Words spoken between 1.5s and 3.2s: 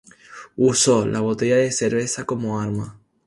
de cerveza como arma.